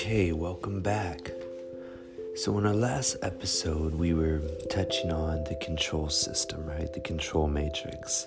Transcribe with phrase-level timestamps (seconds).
[0.00, 1.30] Okay, welcome back.
[2.34, 6.90] So, in our last episode, we were touching on the control system, right?
[6.90, 8.26] The control matrix,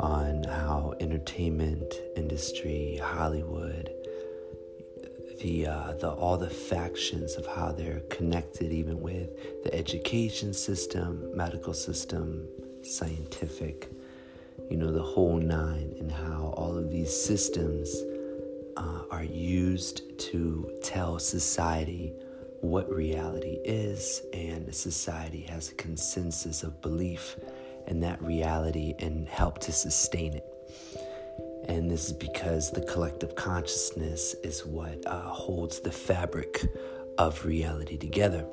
[0.00, 3.90] on how entertainment industry, Hollywood,
[5.42, 11.30] the, uh, the all the factions of how they're connected, even with the education system,
[11.36, 12.48] medical system,
[12.80, 13.92] scientific,
[14.70, 18.02] you know, the whole nine, and how all of these systems
[18.82, 22.12] uh, are used to tell society
[22.60, 27.36] what reality is, and society has a consensus of belief
[27.86, 30.44] in that reality and help to sustain it.
[31.68, 36.66] And this is because the collective consciousness is what uh, holds the fabric
[37.18, 38.44] of reality together.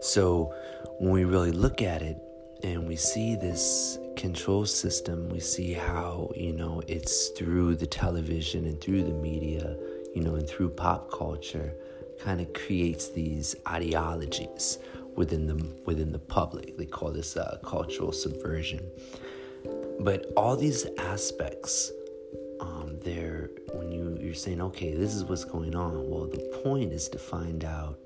[0.00, 0.54] So
[0.98, 2.16] when we really look at it
[2.62, 8.66] and we see this control system, we see how, you know, it's through the television
[8.66, 9.76] and through the media,
[10.12, 11.72] you know, and through pop culture,
[12.18, 14.78] kind of creates these ideologies
[15.14, 15.54] within the
[15.86, 16.76] within the public.
[16.76, 18.82] They call this uh, cultural subversion.
[20.00, 21.92] But all these aspects,
[22.58, 26.10] um, they're when you you're saying, okay, this is what's going on.
[26.10, 28.00] Well, the point is to find out,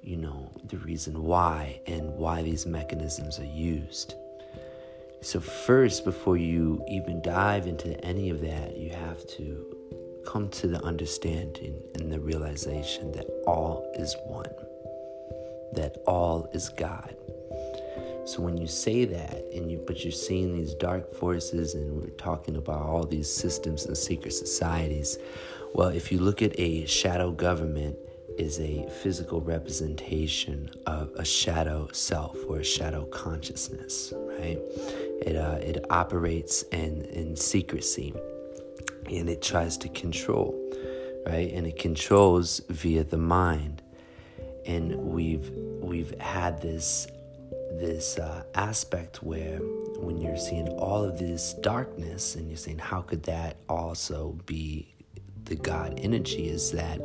[0.00, 4.14] you know, the reason why and why these mechanisms are used.
[5.20, 9.76] So, first, before you even dive into any of that, you have to
[10.26, 14.52] come to the understanding and the realization that all is one,
[15.72, 17.16] that all is God.
[18.24, 22.10] So when you say that, and you but you're seeing these dark forces, and we're
[22.10, 25.16] talking about all these systems and secret societies.
[25.74, 27.96] Well, if you look at a shadow government,
[28.38, 34.58] is a physical representation of a shadow self or a shadow consciousness, right?
[35.22, 38.14] It, uh, it operates in, in secrecy
[39.10, 40.54] and it tries to control,
[41.26, 41.50] right?
[41.52, 43.82] And it controls via the mind.
[44.66, 45.48] And we've
[45.80, 47.06] we've had this
[47.72, 49.58] this uh, aspect where
[49.98, 54.94] when you're seeing all of this darkness and you're saying how could that also be
[55.44, 57.00] the God energy is that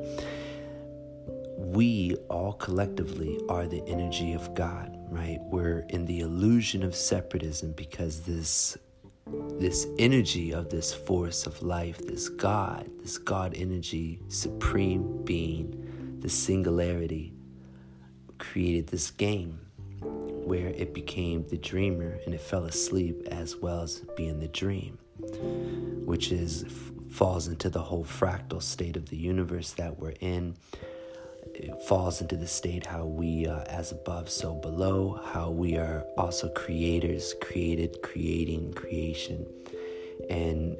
[1.57, 5.39] we all collectively are the energy of God, right?
[5.43, 8.77] We're in the illusion of separatism because this
[9.59, 16.29] this energy of this force of life, this God, this God energy, supreme being, the
[16.29, 17.33] singularity,
[18.39, 19.59] created this game
[20.01, 24.97] where it became the dreamer and it fell asleep as well as being the dream,
[26.05, 26.65] which is
[27.11, 30.55] falls into the whole fractal state of the universe that we're in
[31.55, 36.05] it falls into the state how we uh, as above so below how we are
[36.17, 39.45] also creators created creating creation.
[40.29, 40.77] And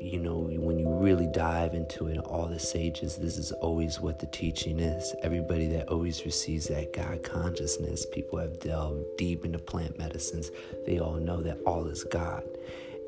[0.00, 4.18] you know when you really dive into it all the sages this is always what
[4.18, 5.14] the teaching is.
[5.22, 10.50] Everybody that always receives that god consciousness people have delved deep into plant medicines.
[10.86, 12.42] They all know that all is god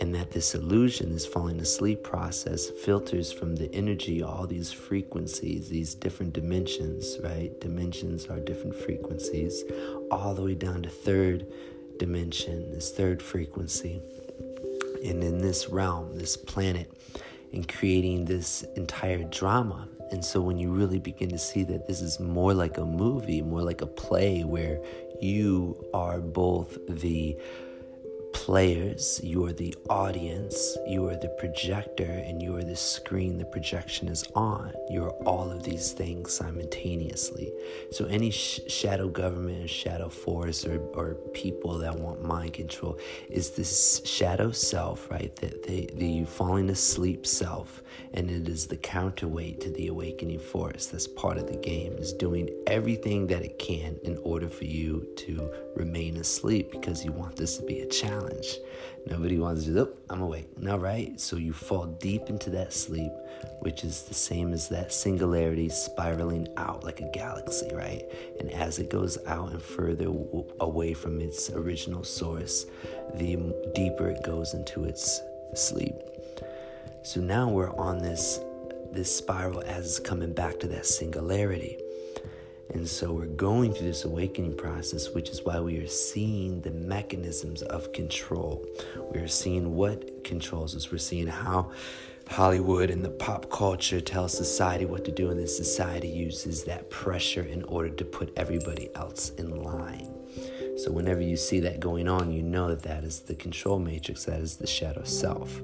[0.00, 5.69] and that this illusion, this falling asleep process, filters from the energy all these frequencies,
[5.69, 7.59] these different dimensions, right?
[7.60, 9.65] Dimensions are different frequencies,
[10.10, 11.47] all the way down to third
[11.99, 14.00] dimension, this third frequency.
[15.05, 16.91] And in this realm, this planet,
[17.53, 19.88] and creating this entire drama.
[20.11, 23.43] And so when you really begin to see that this is more like a movie,
[23.43, 24.81] more like a play where
[25.21, 27.37] you are both the
[28.44, 33.44] players, you are the audience, you are the projector, and you are the screen the
[33.47, 34.71] projection is on.
[34.91, 37.50] You are all of these things simultaneously.
[37.91, 42.99] So, any sh- shadow government, shadow force, or, or people that want mind control
[43.31, 45.34] is this shadow self, right?
[45.37, 47.82] The, the, the falling asleep self,
[48.12, 50.84] and it is the counterweight to the awakening force.
[50.84, 55.06] That's part of the game, is doing everything that it can in order for you
[55.16, 58.59] to remain asleep because you want this to be a challenge.
[59.06, 60.56] Nobody wants to oh, I'm awake.
[60.58, 61.20] No, right?
[61.20, 63.12] So you fall deep into that sleep,
[63.61, 68.02] which is the same as that singularity spiraling out like a galaxy, right?
[68.40, 70.06] And as it goes out and further
[70.61, 72.67] away from its original source,
[73.14, 73.37] the
[73.75, 75.20] deeper it goes into its
[75.55, 75.94] sleep.
[77.02, 78.40] So now we're on this
[78.93, 81.76] this spiral as it's coming back to that singularity.
[82.72, 86.70] And so we're going through this awakening process, which is why we are seeing the
[86.70, 88.66] mechanisms of control.
[89.12, 90.90] We are seeing what controls us.
[90.90, 91.70] We're seeing how
[92.28, 96.90] Hollywood and the pop culture tells society what to do, and then society uses that
[96.90, 100.11] pressure in order to put everybody else in line.
[100.76, 104.25] So, whenever you see that going on, you know that that is the control matrix,
[104.25, 105.61] that is the shadow self.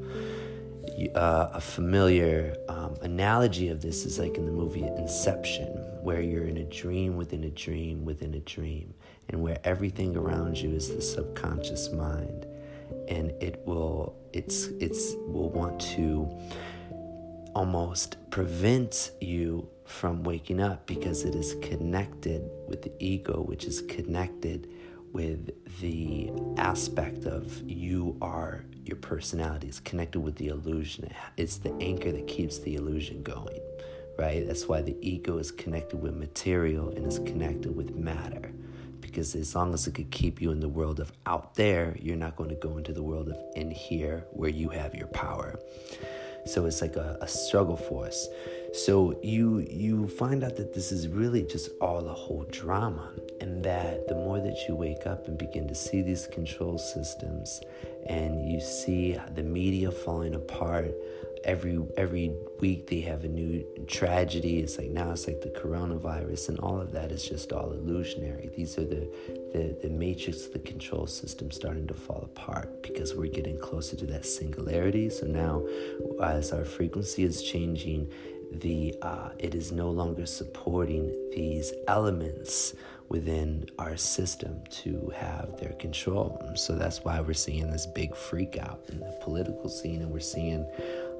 [1.15, 5.69] Uh, a familiar um, analogy of this is like in the movie Inception,
[6.03, 8.94] where you're in a dream within a dream within a dream,
[9.29, 12.47] and where everything around you is the subconscious mind,
[13.09, 16.29] and it will it's it's will want to
[17.55, 23.83] almost prevent you from waking up because it is connected with the ego, which is
[23.83, 24.69] connected
[25.12, 29.69] with the aspect of you are your personality.
[29.69, 31.11] It's connected with the illusion.
[31.37, 33.61] It's the anchor that keeps the illusion going,
[34.19, 34.47] right?
[34.47, 38.53] That's why the ego is connected with material and is connected with matter.
[39.01, 42.17] Because as long as it could keep you in the world of out there, you're
[42.17, 45.59] not going to go into the world of in here where you have your power.
[46.47, 48.29] So it's like a, a struggle for us.
[48.72, 53.64] So you you find out that this is really just all a whole drama, and
[53.64, 57.61] that the more that you wake up and begin to see these control systems,
[58.06, 60.94] and you see the media falling apart,
[61.44, 64.61] every every week they have a new tragedy.
[64.61, 68.50] It's like now it's like the coronavirus, and all of that is just all illusionary.
[68.56, 69.11] These are the
[69.52, 73.96] the, the matrix of the control system starting to fall apart because we're getting closer
[73.96, 75.11] to that singularity.
[75.11, 75.66] So now,
[76.23, 78.12] as our frequency is changing,
[78.52, 82.75] the uh, it is no longer supporting these elements
[83.08, 86.41] within our system to have their control.
[86.55, 90.20] So that's why we're seeing this big freak out in the political scene, and we're
[90.20, 90.67] seeing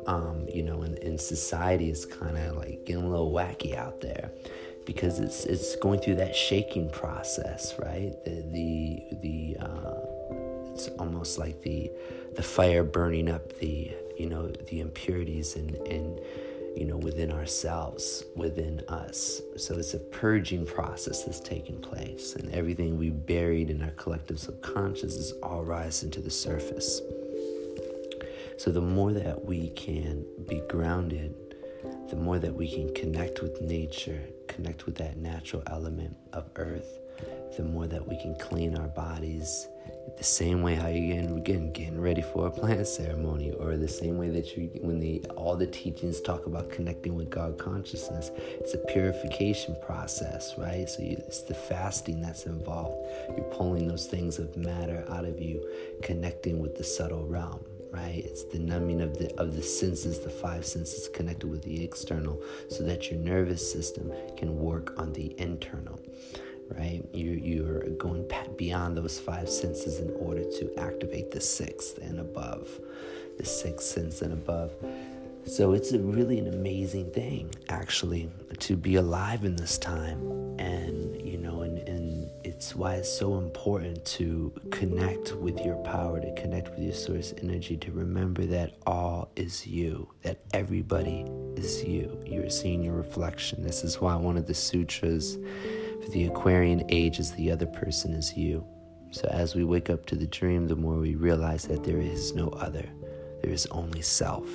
[0.07, 4.01] um, you know, in, in society, it's kind of like getting a little wacky out
[4.01, 4.31] there
[4.87, 8.13] because it's it's going through that shaking process, right?
[8.25, 11.91] The the the uh, it's almost like the
[12.35, 16.21] the fire burning up the you know the impurities and and
[16.77, 19.43] you know within ourselves within us.
[19.57, 24.39] So it's a purging process that's taking place and everything we buried in our collective
[24.39, 27.01] subconscious is all rising to the surface.
[28.61, 31.35] So, the more that we can be grounded,
[32.11, 36.99] the more that we can connect with nature, connect with that natural element of earth,
[37.57, 39.67] the more that we can clean our bodies
[40.17, 44.19] the same way how you getting getting ready for a plant ceremony or the same
[44.19, 48.75] way that you when the all the teachings talk about connecting with god consciousness it's
[48.75, 50.89] a purification process right?
[50.89, 52.97] So you, it's the fasting that's involved.
[53.37, 55.67] You're pulling those things of matter out of you
[56.03, 58.23] connecting with the subtle realm right?
[58.25, 62.41] It's the numbing of the of the senses, the five senses connected with the external,
[62.69, 65.99] so that your nervous system can work on the internal,
[66.77, 67.03] right?
[67.13, 72.69] You you're going beyond those five senses in order to activate the sixth and above,
[73.39, 74.73] the sixth sense and above.
[75.47, 80.21] So it's a really an amazing thing, actually, to be alive in this time,
[80.59, 86.21] and you know, and and it's why it's so important to connect with your power,
[86.21, 91.25] to connect with your source energy, to remember that all is you, that everybody
[91.57, 92.23] is you.
[92.27, 93.63] You're seeing your reflection.
[93.63, 95.39] This is why one of the sutras
[96.03, 98.65] for the Aquarian age is the other person is you.
[99.11, 102.35] So as we wake up to the dream, the more we realize that there is
[102.35, 102.89] no other,
[103.43, 104.49] there is only self.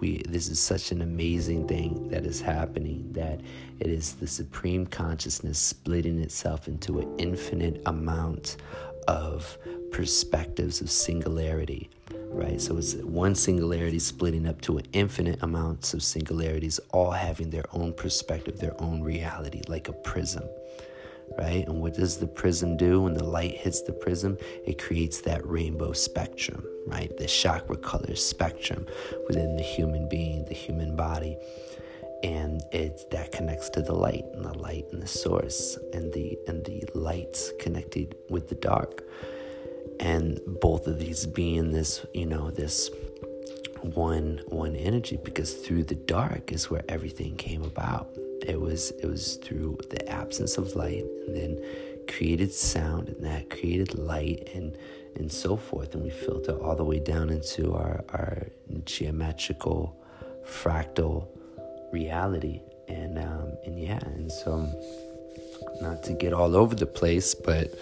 [0.00, 3.40] We this is such an amazing thing that is happening that
[3.78, 8.56] it is the supreme consciousness splitting itself into an infinite amount
[9.06, 9.56] of
[9.92, 11.88] perspectives of singularity
[12.34, 17.50] right so it's one singularity splitting up to an infinite amounts of singularities all having
[17.50, 20.44] their own perspective their own reality like a prism
[21.38, 21.66] right?
[21.66, 24.36] And what does the prism do when the light hits the prism?
[24.66, 27.14] It creates that rainbow spectrum, right?
[27.16, 28.86] The chakra color spectrum
[29.26, 31.36] within the human being, the human body.
[32.22, 36.38] And it that connects to the light and the light and the source and the
[36.48, 39.04] and the lights connected with the dark.
[40.00, 42.90] And both of these being this, you know, this
[43.92, 48.08] one one energy because through the dark is where everything came about.
[48.46, 51.64] It was it was through the absence of light and then
[52.08, 54.76] created sound and that created light and
[55.16, 55.94] and so forth.
[55.94, 58.46] And we filter all the way down into our our
[58.84, 59.96] geometrical
[60.46, 61.28] fractal
[61.92, 62.62] reality.
[62.88, 64.68] And um and yeah and so
[65.80, 67.74] not to get all over the place but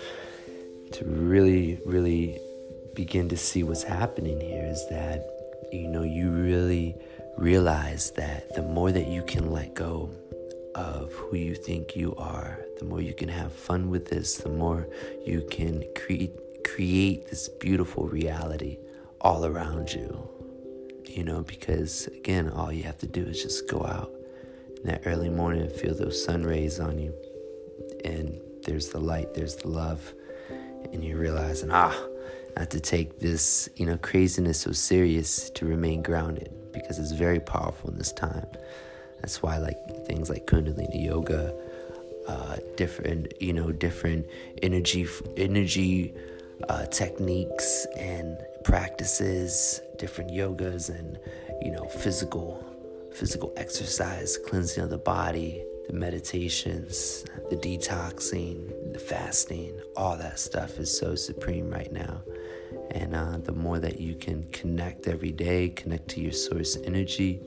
[0.92, 2.38] to really really
[2.94, 5.26] begin to see what's happening here is that
[5.72, 6.94] you know you really
[7.36, 10.10] realize that the more that you can let go
[10.74, 14.48] of who you think you are, the more you can have fun with this, the
[14.48, 14.88] more
[15.24, 16.32] you can create
[16.64, 18.78] create this beautiful reality
[19.20, 20.28] all around you.
[21.04, 24.10] You know, because again, all you have to do is just go out
[24.76, 27.14] in that early morning and feel those sun rays on you.
[28.04, 30.14] And there's the light, there's the love,
[30.92, 31.96] and you're realizing, ah,
[32.56, 37.40] not to take this, you know, craziness so serious, to remain grounded because it's very
[37.40, 38.46] powerful in this time.
[39.20, 41.54] That's why, like things like Kundalini yoga,
[42.26, 44.26] uh, different, you know, different
[44.62, 46.14] energy, energy
[46.68, 51.18] uh, techniques and practices, different yogas and
[51.62, 52.64] you know, physical,
[53.14, 60.78] physical exercise, cleansing of the body, the meditations, the detoxing, the fasting, all that stuff
[60.78, 62.22] is so supreme right now.
[62.90, 67.40] And uh, the more that you can connect every day, connect to your source energy,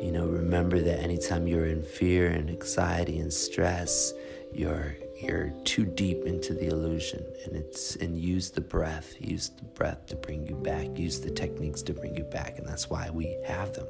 [0.00, 4.12] you know, remember that anytime you're in fear and anxiety and stress,
[4.52, 7.24] you're you're too deep into the illusion.
[7.44, 11.30] And it's and use the breath use the breath to bring you back use the
[11.30, 12.58] techniques to bring you back.
[12.58, 13.86] And that's why we have them.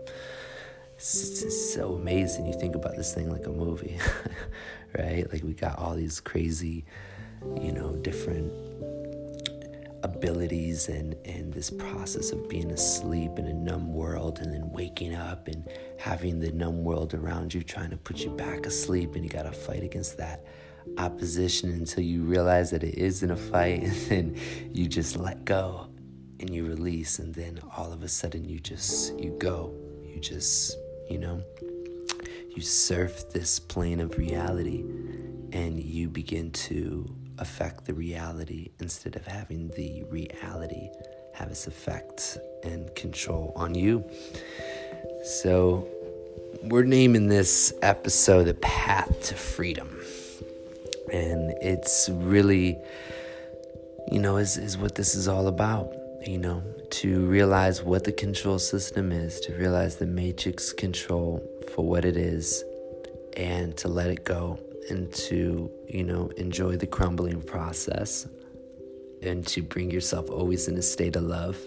[0.96, 2.46] It's, it's so amazing.
[2.46, 3.98] You think about this thing like a movie
[4.98, 5.30] right?
[5.32, 6.84] Like we got all these crazy
[7.60, 8.52] you know different
[10.02, 15.14] abilities and and this process of being asleep in a numb world and then waking
[15.14, 19.24] up and having the numb world around you trying to put you back asleep and
[19.24, 20.44] you got to fight against that
[20.98, 23.82] opposition until you realize that it isn't a fight.
[23.86, 24.36] And then
[24.72, 25.88] you just let go
[26.40, 29.74] and you release and then all of a sudden you just you go.
[30.04, 30.76] You just
[31.10, 31.42] you know
[32.54, 34.84] you surf this plane of reality
[35.52, 40.88] and you begin to affect the reality instead of having the reality
[41.34, 44.04] have its effect and control on you.
[45.22, 45.86] So,
[46.62, 49.88] we're naming this episode The Path to Freedom.
[51.12, 52.78] And it's really,
[54.10, 55.92] you know, is, is what this is all about.
[56.26, 61.40] You know, to realize what the control system is, to realize the matrix control
[61.74, 62.64] for what it is,
[63.36, 68.26] and to let it go and to, you know, enjoy the crumbling process
[69.22, 71.58] and to bring yourself always in a state of love,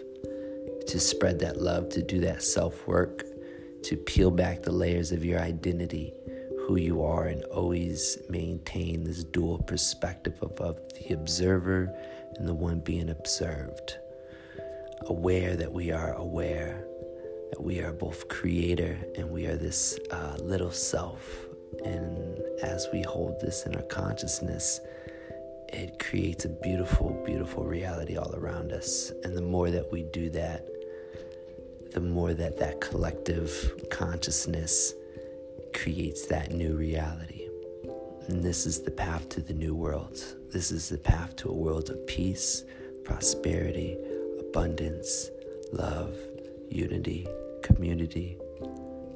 [0.87, 3.25] to spread that love, to do that self work,
[3.83, 6.13] to peel back the layers of your identity,
[6.65, 11.93] who you are, and always maintain this dual perspective of, of the observer
[12.35, 13.97] and the one being observed.
[15.07, 16.85] Aware that we are aware,
[17.51, 21.48] that we are both creator and we are this uh, little self
[21.83, 24.81] and as we hold this in our consciousness,
[25.69, 29.11] it creates a beautiful, beautiful reality all around us.
[29.23, 30.67] And the more that we do that,
[31.93, 34.93] the more that that collective consciousness
[35.73, 37.47] creates that new reality.
[38.27, 40.21] And this is the path to the new world.
[40.51, 42.63] This is the path to a world of peace,
[43.03, 43.97] prosperity,
[44.39, 45.29] abundance,
[45.71, 46.15] love,
[46.69, 47.27] unity,
[47.63, 48.37] community,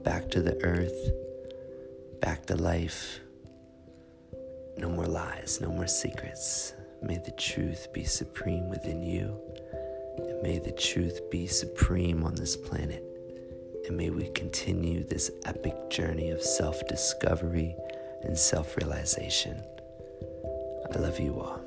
[0.03, 1.11] back to the earth
[2.23, 3.19] back to life.
[4.77, 6.73] No more lies, no more secrets.
[7.01, 9.37] May the truth be supreme within you,
[10.17, 13.03] and may the truth be supreme on this planet.
[13.85, 17.75] And may we continue this epic journey of self discovery
[18.21, 19.61] and self realization.
[20.95, 21.62] I love you all.